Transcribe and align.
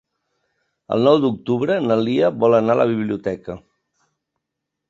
El 0.95 1.03
nou 1.07 1.19
d'octubre 1.25 1.77
na 1.89 1.99
Lia 2.01 2.31
vol 2.45 2.57
anar 2.61 2.77
a 2.77 2.81
la 2.83 2.89
biblioteca. 2.93 3.61